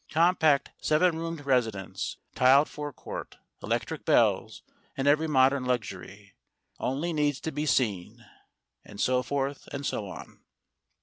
[0.09, 4.63] Compact seven roomed residence, tiled forecourt, electric bells,
[4.97, 6.33] and every modern luxury.
[6.79, 8.25] Only needs to be seen."
[8.83, 10.39] And so forth and so on.